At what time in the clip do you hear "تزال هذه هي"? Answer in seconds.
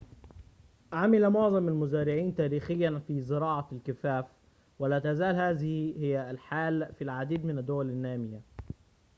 4.99-6.31